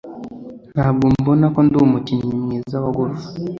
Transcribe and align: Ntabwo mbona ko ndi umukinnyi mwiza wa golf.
Ntabwo 0.73 1.05
mbona 1.19 1.45
ko 1.53 1.59
ndi 1.65 1.75
umukinnyi 1.85 2.35
mwiza 2.43 2.75
wa 2.83 2.89
golf. 2.97 3.21